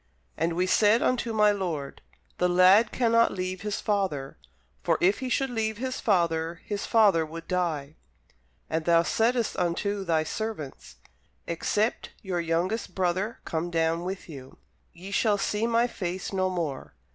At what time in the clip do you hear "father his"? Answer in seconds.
5.99-6.87